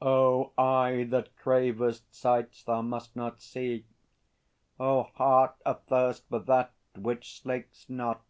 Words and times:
O 0.00 0.52
eye 0.56 1.04
that 1.10 1.36
cravest 1.36 2.04
sights 2.14 2.64
thou 2.64 2.80
must 2.80 3.14
not 3.14 3.42
see, 3.42 3.84
O 4.80 5.02
heart 5.02 5.56
athirst 5.66 6.26
for 6.30 6.38
that 6.38 6.72
which 6.96 7.42
slakes 7.42 7.90
not! 7.90 8.22